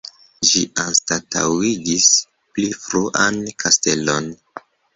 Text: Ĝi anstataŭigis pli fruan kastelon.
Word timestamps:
Ĝi 0.51 0.61
anstataŭigis 0.83 2.09
pli 2.55 2.67
fruan 2.87 3.41
kastelon. 3.65 4.35